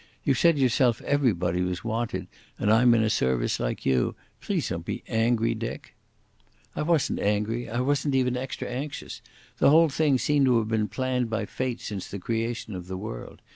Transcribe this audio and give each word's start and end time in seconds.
You 0.23 0.33
said 0.33 0.57
yourself 0.57 0.99
everybody 1.03 1.61
was 1.61 1.83
wanted, 1.83 2.25
and 2.57 2.73
I'm 2.73 2.95
in 2.95 3.03
a 3.03 3.07
Service 3.11 3.59
like 3.59 3.85
you. 3.85 4.15
Please 4.41 4.69
don't 4.69 4.83
be 4.83 5.03
angry, 5.07 5.53
Dick." 5.53 5.93
I 6.75 6.81
wasn't 6.81 7.19
angry, 7.19 7.69
I 7.69 7.81
wasn't 7.81 8.15
even 8.15 8.35
extra 8.35 8.67
anxious. 8.67 9.21
The 9.59 9.69
whole 9.69 9.89
thing 9.89 10.17
seemed 10.17 10.47
to 10.47 10.57
have 10.57 10.69
been 10.69 10.87
planned 10.87 11.29
by 11.29 11.45
fate 11.45 11.81
since 11.81 12.07
the 12.09 12.17
creation 12.17 12.73
of 12.73 12.87
the 12.87 12.97
world. 12.97 13.43